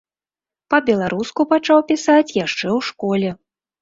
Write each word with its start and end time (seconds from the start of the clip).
Па-беларуску 0.73 1.41
пачаў 1.53 1.79
пісаць 1.91 2.35
яшчэ 2.41 2.63
ў 2.63 2.77
школе. 2.89 3.29